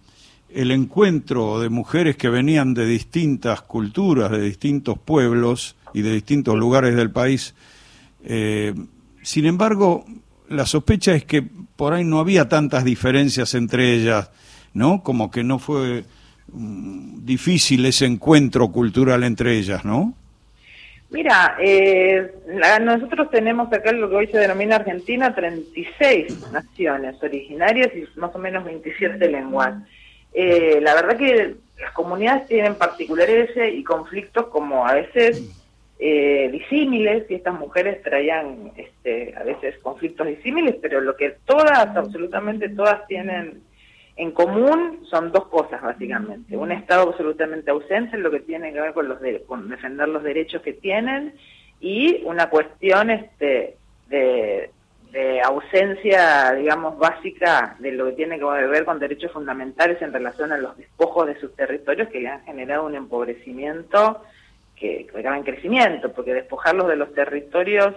el 0.56 0.72
encuentro 0.72 1.60
de 1.60 1.68
mujeres 1.68 2.16
que 2.16 2.30
venían 2.30 2.74
de 2.74 2.86
distintas 2.86 3.62
culturas, 3.62 4.32
de 4.32 4.40
distintos 4.40 4.98
pueblos 4.98 5.76
y 5.94 6.02
de 6.02 6.14
distintos 6.14 6.56
lugares 6.56 6.96
del 6.96 7.12
país. 7.12 7.54
Eh, 8.24 8.74
sin 9.26 9.48
embargo, 9.48 10.06
la 10.50 10.68
sospecha 10.68 11.16
es 11.16 11.26
que 11.26 11.44
por 11.76 11.94
ahí 11.94 12.04
no 12.04 12.20
había 12.20 12.48
tantas 12.48 12.86
diferencias 12.86 13.56
entre 13.56 13.94
ellas, 13.94 14.30
¿no? 14.74 15.02
Como 15.02 15.32
que 15.32 15.44
no 15.44 15.58
fue 15.58 16.04
mm, 16.54 17.26
difícil 17.26 17.86
ese 17.88 18.06
encuentro 18.06 18.72
cultural 18.72 19.24
entre 19.24 19.58
ellas, 19.58 19.84
¿no? 19.84 20.14
Mira, 21.10 21.58
eh, 21.60 22.36
nosotros 22.82 23.32
tenemos 23.32 23.74
acá 23.74 23.92
lo 23.94 24.10
que 24.10 24.16
hoy 24.16 24.28
se 24.28 24.38
denomina 24.38 24.76
Argentina 24.76 25.34
36 25.34 26.52
naciones 26.52 27.16
originarias 27.24 27.92
y 27.96 28.20
más 28.20 28.36
o 28.36 28.38
menos 28.38 28.64
27 28.64 29.28
lenguas. 29.28 29.74
Eh, 30.34 30.80
la 30.82 30.94
verdad 30.94 31.18
que 31.18 31.56
las 31.82 31.92
comunidades 31.94 32.48
tienen 32.48 32.76
particularidades 32.76 33.74
y 33.74 33.84
conflictos 33.84 34.48
como 34.48 34.86
a 34.86 34.94
veces 34.94 35.65
eh, 35.98 36.50
disímiles 36.52 37.26
y 37.30 37.36
estas 37.36 37.58
mujeres 37.58 38.02
traían 38.04 38.72
este, 38.76 39.34
a 39.38 39.44
veces 39.44 39.78
conflictos 39.80 40.28
disímiles, 40.28 40.76
pero 40.82 41.00
lo 41.00 41.16
que 41.16 41.38
todas, 41.46 41.96
absolutamente 41.96 42.70
todas 42.70 43.08
tienen 43.08 43.64
en 44.18 44.32
común 44.32 45.06
son 45.10 45.32
dos 45.32 45.48
cosas 45.48 45.82
básicamente. 45.82 46.56
Un 46.58 46.72
Estado 46.72 47.10
absolutamente 47.10 47.72
ausente 47.72 48.16
en 48.16 48.24
lo 48.24 48.32
que 48.32 48.40
tiene 48.42 48.74
que 48.74 48.82
ver 48.82 48.94
con, 48.94 49.10
los 49.10 49.20
con 49.48 49.70
defender 49.70 50.08
los 50.08 50.24
derechos 50.24 50.62
que 50.62 50.74
tienen 50.74 51.34
y 51.80 52.24
una 52.26 52.50
cuestión 52.50 53.10
este, 53.10 53.78
de, 54.08 54.72
ausencia, 55.46 56.54
digamos, 56.56 56.98
básica 56.98 57.78
de 57.80 57.94
lo 57.94 58.08
que 58.08 58.12
tiene 58.14 58.38
que 58.38 58.44
ver 58.44 58.84
con 58.84 59.00
derechos 59.00 59.32
fundamentales 59.32 60.02
en 60.02 60.12
relación 60.12 60.52
a 60.52 60.58
los 60.58 60.76
despojos 60.76 61.28
de 61.28 61.40
sus 61.40 61.56
territorios 61.56 62.10
que 62.10 62.28
han 62.28 62.44
generado 62.44 62.86
un 62.86 62.96
empobrecimiento 62.96 64.24
que, 64.76 65.08
que 65.08 65.44
crecimiento, 65.44 66.12
porque 66.12 66.34
despojarlos 66.34 66.88
de 66.88 66.96
los 66.96 67.14
territorios 67.14 67.94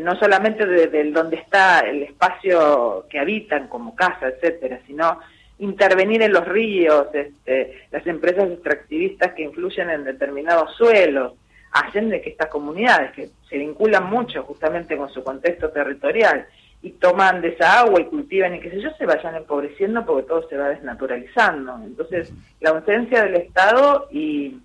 no 0.00 0.16
solamente 0.16 0.64
de, 0.66 0.86
de, 0.86 1.10
donde 1.10 1.36
está 1.36 1.80
el 1.80 2.02
espacio 2.02 3.06
que 3.10 3.18
habitan 3.18 3.68
como 3.68 3.94
casa, 3.94 4.28
etcétera, 4.28 4.80
sino 4.86 5.18
intervenir 5.58 6.22
en 6.22 6.32
los 6.32 6.46
ríos, 6.46 7.06
este, 7.12 7.86
las 7.90 8.06
empresas 8.06 8.50
extractivistas 8.50 9.34
que 9.34 9.42
influyen 9.42 9.90
en 9.90 10.04
determinados 10.04 10.74
suelos, 10.76 11.34
hacen 11.72 12.10
de 12.10 12.20
que 12.20 12.30
estas 12.30 12.48
comunidades, 12.48 13.12
que 13.12 13.30
se 13.48 13.58
vinculan 13.58 14.08
mucho 14.08 14.42
justamente 14.42 14.96
con 14.96 15.08
su 15.10 15.22
contexto 15.22 15.70
territorial, 15.70 16.46
y 16.84 16.90
toman 16.92 17.40
de 17.40 17.50
esa 17.50 17.80
agua 17.80 18.00
y 18.00 18.06
cultivan 18.06 18.56
y 18.56 18.60
qué 18.60 18.70
sé 18.70 18.80
yo, 18.80 18.90
se 18.98 19.06
vayan 19.06 19.36
empobreciendo 19.36 20.04
porque 20.04 20.26
todo 20.26 20.48
se 20.48 20.56
va 20.56 20.68
desnaturalizando. 20.68 21.78
Entonces, 21.84 22.32
la 22.60 22.70
ausencia 22.70 23.22
del 23.22 23.36
Estado 23.36 24.08
y, 24.10 24.58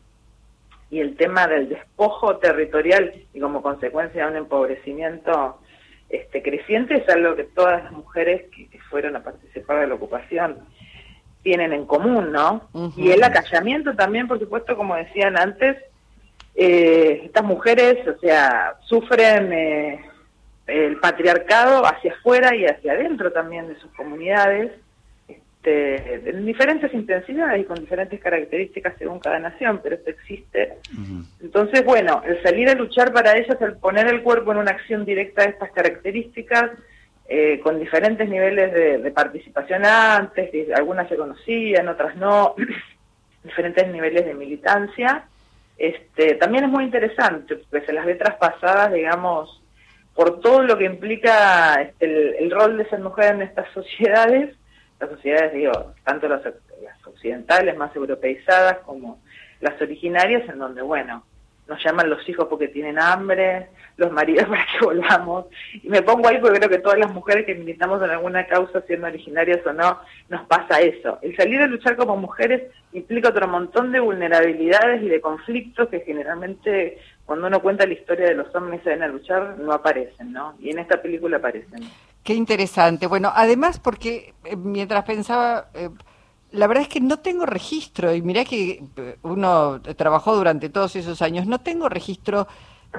y 0.89 0.99
el 0.99 1.15
tema 1.15 1.47
del 1.47 1.69
despojo 1.69 2.37
territorial 2.37 3.13
y 3.33 3.39
como 3.39 3.61
consecuencia 3.61 4.25
de 4.25 4.31
un 4.31 4.37
empobrecimiento 4.37 5.59
este, 6.09 6.41
creciente 6.41 6.95
es 6.95 7.09
algo 7.09 7.35
que 7.35 7.43
todas 7.43 7.83
las 7.83 7.91
mujeres 7.91 8.43
que 8.51 8.79
fueron 8.89 9.15
a 9.15 9.23
participar 9.23 9.81
de 9.81 9.87
la 9.87 9.95
ocupación 9.95 10.59
tienen 11.43 11.71
en 11.71 11.85
común, 11.85 12.31
¿no? 12.31 12.67
Y 12.97 13.11
el 13.11 13.23
acallamiento 13.23 13.95
también, 13.95 14.27
por 14.27 14.37
supuesto, 14.37 14.75
como 14.75 14.95
decían 14.95 15.37
antes, 15.37 15.77
eh, 16.55 17.21
estas 17.23 17.43
mujeres, 17.43 18.05
o 18.07 18.19
sea, 18.19 18.75
sufren 18.81 19.53
eh, 19.53 20.05
el 20.65 20.97
patriarcado 20.97 21.85
hacia 21.85 22.13
afuera 22.13 22.53
y 22.53 22.65
hacia 22.65 22.93
adentro 22.93 23.31
también 23.31 23.67
de 23.69 23.79
sus 23.79 23.89
comunidades, 23.93 24.73
este, 25.67 26.29
en 26.29 26.45
diferentes 26.45 26.93
intensidades 26.93 27.61
y 27.61 27.65
con 27.65 27.75
diferentes 27.75 28.19
características 28.21 28.93
según 28.97 29.19
cada 29.19 29.39
nación, 29.39 29.81
pero 29.83 29.95
esto 29.95 30.11
existe. 30.11 30.77
Entonces, 31.41 31.83
bueno, 31.83 32.21
el 32.25 32.41
salir 32.41 32.69
a 32.69 32.73
luchar 32.73 33.11
para 33.11 33.35
ellas, 33.35 33.57
el 33.59 33.75
poner 33.75 34.07
el 34.07 34.23
cuerpo 34.23 34.51
en 34.51 34.59
una 34.59 34.71
acción 34.71 35.03
directa 35.03 35.43
de 35.43 35.49
estas 35.49 35.71
características, 35.71 36.71
eh, 37.27 37.59
con 37.61 37.79
diferentes 37.79 38.29
niveles 38.29 38.73
de, 39.03 39.11
participación 39.11 39.85
antes, 39.85 40.49
algunas 40.73 41.09
se 41.09 41.17
conocían, 41.17 41.89
otras 41.89 42.15
no, 42.15 42.55
diferentes 43.43 43.87
niveles 43.89 44.25
de 44.25 44.33
militancia. 44.33 45.25
Este, 45.77 46.35
también 46.35 46.63
es 46.63 46.69
muy 46.69 46.85
interesante, 46.85 47.57
porque 47.57 47.85
se 47.85 47.93
las 47.93 48.05
ve 48.05 48.15
traspasadas, 48.15 48.93
digamos, 48.93 49.61
por 50.15 50.39
todo 50.39 50.63
lo 50.63 50.77
que 50.77 50.85
implica 50.85 51.81
este, 51.81 52.41
el, 52.41 52.49
rol 52.51 52.77
de 52.77 52.87
ser 52.89 52.99
mujer 52.99 53.35
en 53.35 53.41
estas 53.41 53.69
sociedades, 53.73 54.56
las 54.99 55.09
sociedades, 55.09 55.53
digo, 55.53 55.93
tanto 56.03 56.27
las, 56.27 56.41
occidentales 57.05 57.75
más 57.77 57.95
europeizadas 57.95 58.79
como 58.79 59.19
las 59.59 59.81
originarias, 59.81 60.47
en 60.49 60.59
donde, 60.59 60.81
bueno, 60.81 61.23
nos 61.67 61.83
llaman 61.83 62.09
los 62.09 62.27
hijos 62.29 62.47
porque 62.49 62.67
tienen 62.67 62.99
hambre, 62.99 63.67
los 63.97 64.11
maridos 64.11 64.45
para 64.49 64.65
que 64.65 64.85
volvamos. 64.85 65.45
Y 65.81 65.89
me 65.89 66.01
pongo 66.01 66.27
ahí 66.27 66.37
porque 66.39 66.59
creo 66.59 66.69
que 66.69 66.79
todas 66.79 66.99
las 66.99 67.13
mujeres 67.13 67.45
que 67.45 67.55
militamos 67.55 68.01
en 68.01 68.11
alguna 68.11 68.45
causa, 68.45 68.81
siendo 68.81 69.07
originarias 69.07 69.65
o 69.65 69.73
no, 69.73 69.99
nos 70.29 70.45
pasa 70.47 70.79
eso. 70.79 71.19
El 71.21 71.35
salir 71.35 71.61
a 71.61 71.67
luchar 71.67 71.95
como 71.95 72.15
mujeres 72.15 72.71
implica 72.93 73.29
otro 73.29 73.47
montón 73.47 73.91
de 73.91 73.99
vulnerabilidades 73.99 75.01
y 75.03 75.09
de 75.09 75.21
conflictos 75.21 75.89
que 75.89 76.01
generalmente 76.01 76.99
cuando 77.25 77.47
uno 77.47 77.61
cuenta 77.61 77.85
la 77.85 77.93
historia 77.93 78.27
de 78.27 78.35
los 78.35 78.53
hombres 78.55 78.79
que 78.79 78.85
salen 78.85 79.03
a 79.03 79.07
luchar 79.07 79.57
no 79.59 79.73
aparecen, 79.73 80.31
¿no? 80.31 80.55
Y 80.59 80.69
en 80.69 80.79
esta 80.79 81.01
película 81.01 81.37
aparecen. 81.37 81.81
Qué 82.27 82.33
interesante. 82.33 83.07
Bueno, 83.07 83.31
además 83.33 83.79
porque 83.79 84.33
eh, 84.43 84.57
mientras 84.57 85.05
pensaba... 85.05 85.69
Eh, 85.73 85.89
la 86.51 86.67
verdad 86.67 86.83
es 86.83 86.89
que 86.89 86.99
no 86.99 87.19
tengo 87.19 87.45
registro, 87.45 88.13
y 88.13 88.21
mirá 88.21 88.43
que 88.43 88.83
eh, 88.97 89.15
uno 89.21 89.81
trabajó 89.95 90.35
durante 90.35 90.67
todos 90.67 90.97
esos 90.97 91.21
años, 91.21 91.47
no 91.47 91.59
tengo 91.59 91.87
registro 91.87 92.47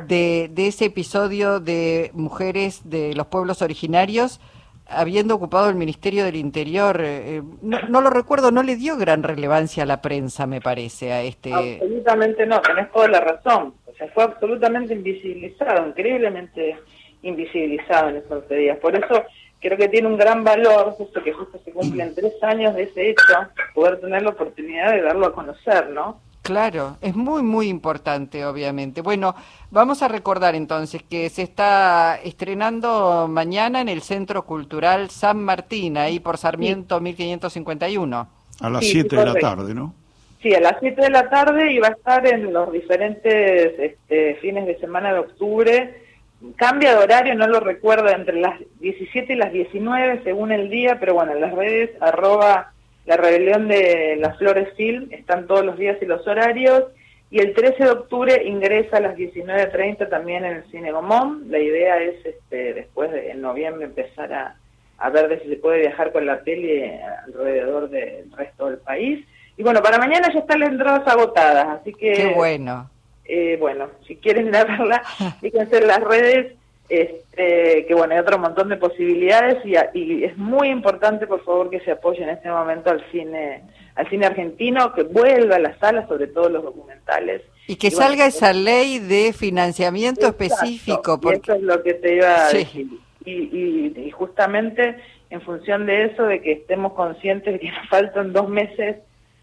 de, 0.07 0.51
de 0.51 0.69
ese 0.69 0.87
episodio 0.87 1.61
de 1.61 2.11
mujeres 2.15 2.89
de 2.89 3.13
los 3.15 3.27
pueblos 3.27 3.61
originarios 3.61 4.41
habiendo 4.89 5.35
ocupado 5.35 5.69
el 5.69 5.75
Ministerio 5.75 6.25
del 6.25 6.37
Interior. 6.37 6.99
Eh, 7.03 7.43
no, 7.61 8.01
lo 8.01 8.09
recuerdo, 8.09 8.51
no 8.51 8.63
le 8.63 8.77
dio 8.77 8.97
gran 8.97 9.23
relevancia 9.23 9.83
a 9.83 9.87
la 9.87 10.01
prensa, 10.01 10.47
me 10.47 10.63
parece, 10.63 11.13
a 11.13 11.23
este... 11.23 11.53
Absolutamente 11.53 12.47
no, 12.47 12.63
tenés 12.63 12.91
toda 12.91 13.09
la 13.09 13.21
razón. 13.21 13.75
O 13.85 13.93
sea, 13.93 14.09
fue 14.09 14.25
absolutamente 14.25 14.95
invisibilizado, 14.95 15.89
increíblemente 15.89 16.79
invisibilizado 17.23 18.11
en 18.11 18.17
esos 18.17 18.49
días. 18.49 18.79
Por 18.79 18.95
eso 18.97 19.25
creo 19.61 19.77
que 19.77 19.89
tiene 19.89 20.09
un 20.09 20.17
gran 20.17 20.45
valor, 20.45 20.93
justo 20.93 21.23
que 21.23 21.33
justo 21.33 21.59
se 21.65 21.73
cumplen 21.73 22.15
tres 22.15 22.33
años 22.43 22.75
de 22.75 22.85
ese 22.85 23.11
hecho, 23.11 23.35
poder 23.75 24.01
tener 24.01 24.23
la 24.23 24.31
oportunidad 24.31 24.93
de 24.93 25.03
darlo 25.03 25.27
a 25.27 25.35
conocer, 25.35 25.91
¿no? 25.91 26.21
Claro, 26.43 26.97
es 27.03 27.15
muy, 27.15 27.43
muy 27.43 27.69
importante, 27.69 28.47
obviamente. 28.47 29.03
Bueno, 29.03 29.35
vamos 29.71 30.03
a 30.03 30.09
recordar 30.09 30.55
entonces 30.55 31.03
que 31.03 31.29
se 31.29 31.43
está 31.43 32.19
estrenando 32.25 33.29
mañana 33.29 33.83
en 33.83 33.91
el 33.91 34.01
Centro 34.01 34.47
Cultural 34.47 35.11
San 35.11 35.45
Martín, 35.45 35.99
ahí 35.99 36.21
por 36.21 36.39
Sarmiento 36.39 37.01
1551. 37.01 38.29
A 38.61 38.71
las 38.71 38.87
7 38.87 39.15
de 39.15 39.25
la 39.27 39.35
tarde, 39.35 39.75
¿no? 39.75 39.95
Sí, 40.41 40.55
a 40.55 40.61
las 40.61 40.77
7 40.81 41.03
de 41.03 41.11
la 41.11 41.29
tarde 41.29 41.71
y 41.71 41.81
va 41.81 41.89
a 41.89 41.93
estar 41.93 42.27
en 42.27 42.51
los 42.51 42.73
diferentes 42.73 43.79
este, 43.79 44.37
fines 44.37 44.67
de 44.67 44.79
semana 44.79 45.13
de 45.13 45.19
octubre. 45.19 46.08
Cambia 46.57 46.97
de 46.97 47.03
horario, 47.03 47.35
no 47.35 47.49
lo 47.49 47.61
recuerdo, 47.61 48.09
entre 48.11 48.41
las 48.41 48.61
17 48.81 49.33
y 49.33 49.37
las 49.37 49.53
19 49.53 50.23
según 50.23 50.53
el 50.53 50.71
día, 50.71 50.99
pero 51.01 51.15
bueno, 51.15 51.33
en 51.33 51.41
las 51.41 51.53
redes 51.53 51.91
arroba 52.01 52.73
la 53.09 53.17
rebelión 53.17 53.69
de 53.69 54.17
las 54.21 54.37
Flores 54.37 54.69
Film 54.77 55.09
están 55.11 55.47
todos 55.47 55.65
los 55.65 55.79
días 55.79 55.97
y 56.03 56.05
los 56.05 56.27
horarios. 56.27 56.85
Y 57.31 57.41
el 57.41 57.55
13 57.55 57.85
de 57.85 57.91
octubre 57.91 58.43
ingresa 58.45 58.99
a 58.99 59.01
las 59.01 59.17
19.30 59.17 60.09
también 60.11 60.45
en 60.45 60.57
el 60.57 60.71
Cine 60.71 60.93
Gomón. 60.93 61.45
La 61.49 61.59
idea 61.59 62.03
es 62.03 62.25
este, 62.25 62.75
después 62.75 63.11
de 63.11 63.31
en 63.31 63.41
noviembre 63.41 63.87
empezar 63.87 64.33
a, 64.33 65.11
ver 65.11 65.41
si 65.43 65.49
se 65.49 65.57
puede 65.57 65.81
viajar 65.81 66.13
con 66.13 66.27
la 66.27 66.41
peli 66.41 66.83
alrededor 67.27 67.89
del 67.89 68.31
resto 68.33 68.67
del 68.67 68.79
país. 68.79 69.27
Y 69.57 69.63
bueno, 69.63 69.83
para 69.83 69.99
mañana 69.99 70.31
ya 70.33 70.41
están 70.41 70.61
las 70.61 70.71
entradas 70.71 71.09
agotadas, 71.09 71.81
así 71.81 71.93
que... 71.95 72.13
Qué 72.13 72.33
bueno. 72.35 72.91
Eh, 73.31 73.59
bueno, 73.61 73.89
si 74.07 74.17
quieren 74.17 74.49
ir 74.49 74.57
a 74.57 74.65
verla, 74.65 75.03
fíjense 75.41 75.79
en 75.79 75.87
las 75.87 76.01
redes 76.01 76.55
este, 76.89 77.85
que 77.87 77.95
bueno, 77.95 78.15
hay 78.15 78.21
otro 78.21 78.39
montón 78.39 78.71
de 78.71 78.79
posibilidades 78.79 79.59
y, 79.65 79.75
y, 79.93 80.25
es 80.25 80.37
muy 80.39 80.69
importante, 80.69 81.27
por 81.27 81.45
favor, 81.45 81.69
que 81.69 81.81
se 81.81 81.91
apoye 81.91 82.23
en 82.23 82.31
este 82.31 82.49
momento 82.49 82.91
al 82.91 83.05
cine, 83.13 83.63
al 83.95 84.09
cine 84.09 84.25
argentino, 84.25 84.95
que 84.95 85.03
vuelva 85.03 85.57
a 85.57 85.59
las 85.59 85.79
salas, 85.79 86.09
sobre 86.09 86.29
todo 86.29 86.49
los 86.49 86.65
documentales. 86.65 87.43
Y 87.67 87.77
que 87.77 87.91
salga 87.91 88.25
esa 88.25 88.55
ley 88.55 88.99
de 88.99 89.35
financiamiento 89.35 90.27
específico. 90.27 91.21
Porque... 91.21 91.41
eso 91.43 91.55
es 91.57 91.63
lo 91.63 91.83
que 91.83 91.93
te 91.93 92.17
iba 92.17 92.47
a 92.47 92.53
decir. 92.53 92.89
Y, 93.27 93.33
y, 93.33 93.93
y 94.07 94.11
justamente 94.11 94.97
en 95.29 95.43
función 95.43 95.85
de 95.85 96.07
eso, 96.07 96.23
de 96.23 96.41
que 96.41 96.53
estemos 96.53 96.95
conscientes 96.95 97.53
de 97.53 97.61
que 97.61 97.71
nos 97.71 97.87
faltan 97.91 98.33
dos 98.33 98.49
meses 98.49 98.97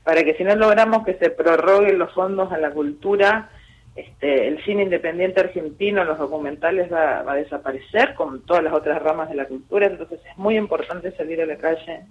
para 0.03 0.23
que 0.23 0.33
si 0.35 0.43
no 0.43 0.55
logramos 0.55 1.05
que 1.05 1.13
se 1.15 1.29
prorroguen 1.29 1.99
los 1.99 2.11
fondos 2.13 2.51
a 2.51 2.57
la 2.57 2.71
cultura, 2.71 3.51
este, 3.95 4.47
el 4.49 4.63
cine 4.65 4.83
independiente 4.83 5.39
argentino, 5.39 6.03
los 6.03 6.19
documentales 6.19 6.91
va, 6.91 7.19
a 7.19 7.35
desaparecer 7.35 8.13
con 8.15 8.41
todas 8.41 8.63
las 8.63 8.73
otras 8.73 9.01
ramas 9.01 9.29
de 9.29 9.35
la 9.35 9.45
cultura, 9.45 9.87
entonces 9.87 10.19
es 10.29 10.37
muy 10.37 10.57
importante 10.57 11.15
salir 11.15 11.41
a 11.41 11.45
la 11.45 11.55
calle 11.55 12.01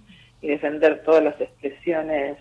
y 0.41 0.47
defender 0.47 1.03
todas 1.03 1.23
las 1.23 1.39
expresiones 1.39 2.37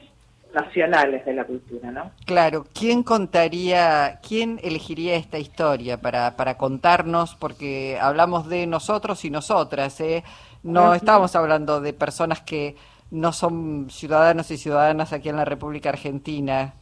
nacionales 0.55 1.27
de 1.27 1.35
la 1.35 1.45
cultura, 1.45 1.91
¿no? 1.91 2.13
Claro, 2.25 2.65
¿quién 2.73 3.03
contaría, 3.03 4.21
quién 4.27 4.61
elegiría 4.63 5.17
esta 5.17 5.39
historia 5.39 6.01
para, 6.01 6.37
para 6.37 6.57
contarnos? 6.57 7.35
Porque 7.35 7.99
hablamos 8.01 8.49
de 8.49 8.67
nosotros 8.67 9.25
y 9.25 9.31
nosotras, 9.31 10.01
¿eh? 10.01 10.25
No 10.63 10.95
estamos 10.95 11.37
hablando 11.37 11.83
de 11.83 11.93
personas 11.93 12.41
que 12.41 12.77
no 13.11 13.35
son 13.35 13.89
ciudadanos 13.91 14.51
y 14.51 14.57
ciudadanas 14.57 15.13
aquí 15.13 15.29
en 15.29 15.37
la 15.37 15.45
República 15.45 15.91
Argentina. 15.91 16.73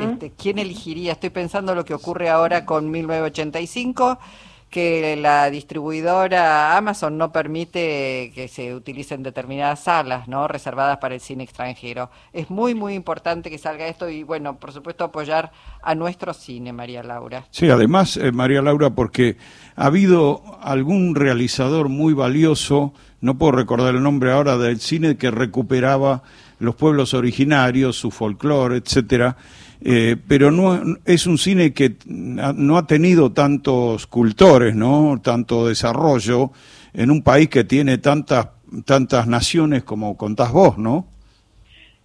Este, 0.00 0.32
¿Quién 0.32 0.58
elegiría? 0.58 1.12
Estoy 1.12 1.30
pensando 1.30 1.74
lo 1.74 1.84
que 1.84 1.94
ocurre 1.94 2.28
ahora 2.28 2.64
con 2.64 2.90
1985 2.90 4.18
que 4.70 5.16
la 5.16 5.50
distribuidora 5.50 6.76
Amazon 6.76 7.16
no 7.16 7.32
permite 7.32 8.32
que 8.34 8.48
se 8.48 8.74
utilicen 8.74 9.22
determinadas 9.22 9.80
salas, 9.80 10.28
¿no? 10.28 10.46
Reservadas 10.46 10.98
para 10.98 11.14
el 11.14 11.20
cine 11.20 11.44
extranjero. 11.44 12.10
Es 12.32 12.50
muy, 12.50 12.74
muy 12.74 12.94
importante 12.94 13.50
que 13.50 13.56
salga 13.56 13.86
esto 13.86 14.10
y, 14.10 14.24
bueno, 14.24 14.56
por 14.58 14.72
supuesto, 14.72 15.04
apoyar 15.04 15.52
a 15.82 15.94
nuestro 15.94 16.34
cine, 16.34 16.72
María 16.72 17.02
Laura. 17.02 17.46
Sí, 17.50 17.70
además, 17.70 18.18
eh, 18.18 18.30
María 18.30 18.60
Laura, 18.60 18.90
porque 18.90 19.38
ha 19.74 19.86
habido 19.86 20.42
algún 20.60 21.14
realizador 21.14 21.88
muy 21.88 22.12
valioso, 22.12 22.92
no 23.20 23.38
puedo 23.38 23.52
recordar 23.52 23.94
el 23.94 24.02
nombre 24.02 24.32
ahora, 24.32 24.56
del 24.56 24.80
cine 24.80 25.16
que 25.16 25.30
recuperaba 25.30 26.22
los 26.60 26.74
pueblos 26.74 27.14
originarios, 27.14 27.96
su 27.96 28.10
folclore, 28.10 28.76
etcétera, 28.76 29.36
eh, 29.80 30.16
pero 30.26 30.50
no 30.50 30.80
es 31.04 31.26
un 31.26 31.38
cine 31.38 31.72
que 31.72 31.96
no 32.06 32.76
ha 32.76 32.86
tenido 32.86 33.32
tantos 33.32 34.06
cultores, 34.06 34.74
¿no? 34.74 35.20
Tanto 35.22 35.68
desarrollo 35.68 36.50
en 36.94 37.10
un 37.10 37.22
país 37.22 37.48
que 37.48 37.64
tiene 37.64 37.98
tantas 37.98 38.48
tantas 38.84 39.26
naciones 39.26 39.82
como 39.84 40.16
contás 40.16 40.52
vos, 40.52 40.78
¿no? 40.78 41.06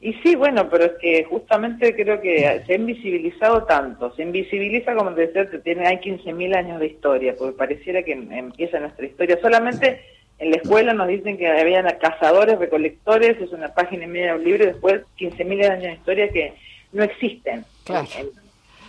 Y 0.02 0.14
sí, 0.16 0.36
bueno, 0.36 0.70
pero 0.70 0.84
es 0.84 0.92
que 1.00 1.24
justamente 1.24 1.96
creo 1.96 2.20
que 2.20 2.62
se 2.66 2.74
ha 2.74 2.76
invisibilizado 2.76 3.64
tanto, 3.64 4.14
se 4.16 4.24
invisibiliza 4.24 4.96
como 4.96 5.14
te 5.14 5.28
decía, 5.28 5.50
tiene, 5.64 5.88
hay 5.88 5.98
15.000 5.98 6.56
años 6.58 6.80
de 6.82 6.88
historia, 6.88 7.36
porque 7.38 7.58
pareciera 7.58 8.04
que 8.04 8.12
empieza 8.12 8.82
nuestra 8.82 9.06
historia. 9.06 9.40
Solamente 9.42 10.02
en 10.44 10.52
la 10.52 10.58
escuela 10.58 10.94
nos 10.94 11.08
dicen 11.08 11.38
que 11.38 11.48
habían 11.48 11.88
cazadores, 12.02 12.60
recolectores, 12.60 13.40
es 13.42 13.52
una 13.54 13.70
página 13.70 14.04
y 14.04 14.08
media 14.08 14.34
de 14.34 14.40
un 14.40 14.44
libro, 14.44 14.64
y 14.64 14.68
después 14.68 15.02
15.000 15.18 15.72
años 15.72 15.84
de 15.84 15.94
historia 15.94 16.30
que 16.30 16.54
no 16.92 17.04
existen. 17.04 17.66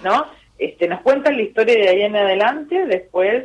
¿No? 0.03 0.27
Este, 0.59 0.89
nos 0.89 1.01
cuentan 1.03 1.37
la 1.37 1.43
historia 1.43 1.75
de 1.75 1.89
ahí 1.89 2.03
en 2.03 2.17
adelante, 2.17 2.87
después 2.87 3.45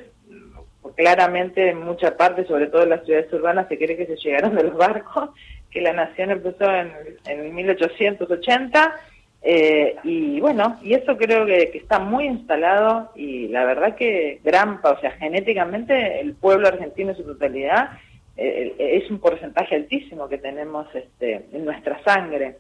claramente 0.96 1.70
en 1.70 1.84
mucha 1.84 2.18
parte, 2.18 2.46
sobre 2.46 2.68
todo 2.68 2.84
en 2.84 2.90
las 2.90 3.06
ciudades 3.06 3.32
urbanas, 3.32 3.68
se 3.68 3.78
cree 3.78 3.96
que 3.96 4.08
se 4.08 4.16
llegaron 4.16 4.56
de 4.56 4.64
los 4.64 4.76
barcos, 4.76 5.30
que 5.70 5.82
la 5.82 5.94
nación 5.94 6.32
empezó 6.32 6.66
en, 6.74 6.92
en 7.28 7.54
1880, 7.54 8.96
eh, 9.42 9.96
y 10.04 10.40
bueno, 10.40 10.80
y 10.82 10.94
eso 10.94 11.18
creo 11.18 11.46
que, 11.46 11.72
está 11.74 12.00
muy 12.00 12.26
instalado, 12.26 13.12
y 13.16 13.48
la 13.48 13.66
verdad 13.66 13.96
que 13.96 14.42
gran, 14.44 14.80
o 14.84 15.00
sea, 15.00 15.12
genéticamente 15.12 16.20
el 16.20 16.34
pueblo 16.34 16.68
argentino 16.68 17.12
en 17.12 17.18
su 17.18 17.24
totalidad 17.24 17.92
eh, 18.38 18.76
es 18.78 19.10
un 19.10 19.20
porcentaje 19.20 19.76
altísimo 19.76 20.28
que 20.28 20.38
tenemos 20.38 20.88
este, 20.94 21.46
en 21.52 21.66
nuestra 21.66 22.02
sangre 22.04 22.58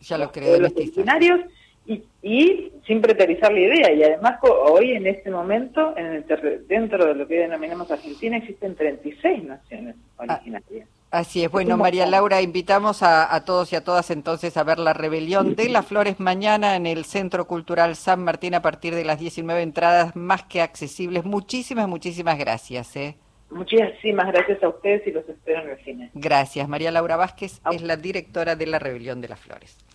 ya 0.00 0.18
lo 0.18 0.30
creo. 0.30 0.58
Los 0.58 0.76
escenarios 0.76 1.40
y, 1.86 2.02
y, 2.22 2.72
sin 2.86 3.00
preterizar 3.00 3.52
la 3.52 3.60
idea. 3.60 3.92
Y 3.92 4.02
además 4.02 4.38
hoy 4.42 4.92
en 4.92 5.06
este 5.06 5.30
momento, 5.30 5.94
en 5.96 6.06
el 6.06 6.66
dentro 6.66 7.04
de 7.06 7.14
lo 7.14 7.26
que 7.26 7.40
denominamos 7.40 7.90
Argentina, 7.90 8.36
existen 8.36 8.74
36 8.74 9.44
naciones 9.44 9.96
ah, 10.18 10.24
originarias. 10.24 10.88
Así 11.10 11.44
es. 11.44 11.50
Bueno, 11.50 11.76
María 11.76 12.06
Laura, 12.06 12.42
invitamos 12.42 13.04
a, 13.04 13.32
a, 13.32 13.44
todos 13.44 13.72
y 13.72 13.76
a 13.76 13.84
todas 13.84 14.10
entonces 14.10 14.56
a 14.56 14.64
ver 14.64 14.80
la 14.80 14.94
rebelión 14.94 15.54
de 15.54 15.68
las 15.68 15.86
flores 15.86 16.18
mañana 16.18 16.74
en 16.74 16.86
el 16.86 17.04
Centro 17.04 17.46
Cultural 17.46 17.94
San 17.94 18.24
Martín 18.24 18.54
a 18.54 18.62
partir 18.62 18.96
de 18.96 19.04
las 19.04 19.20
19 19.20 19.62
entradas 19.62 20.16
más 20.16 20.42
que 20.42 20.60
accesibles. 20.60 21.24
Muchísimas, 21.24 21.86
muchísimas 21.86 22.36
gracias. 22.36 22.96
¿eh? 22.96 23.16
Muchísimas 23.50 24.26
gracias 24.32 24.60
a 24.64 24.68
ustedes 24.68 25.06
y 25.06 25.12
los 25.12 25.28
espero 25.28 25.62
en 25.62 25.70
el 25.70 25.84
cine. 25.84 26.10
Gracias. 26.14 26.68
María 26.68 26.90
Laura 26.90 27.16
Vázquez 27.16 27.60
es 27.70 27.82
la 27.82 27.96
directora 27.96 28.56
de 28.56 28.66
la 28.66 28.80
Rebelión 28.80 29.20
de 29.20 29.28
las 29.28 29.38
Flores. 29.38 29.84